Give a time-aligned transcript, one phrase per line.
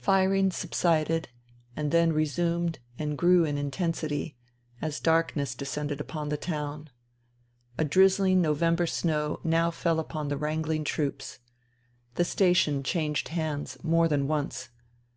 [0.00, 1.28] Firing subsided
[1.76, 4.36] and then resumed and grew in intensity,
[4.82, 6.90] as darkness descended upon the town.
[7.78, 11.38] A drizzling November snow now fell upon the wrangling troops.
[12.16, 14.70] The station changed hands more than once.